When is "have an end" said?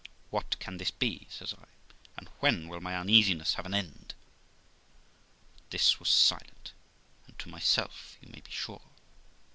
3.53-4.15